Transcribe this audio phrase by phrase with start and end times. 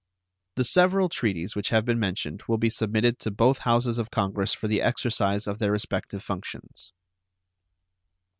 [0.55, 4.51] The several treaties which have been mentioned will be submitted to both Houses of Congress
[4.51, 6.91] for the exercise of their respective functions.